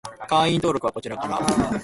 [0.27, 1.39] 会員登録はこちらから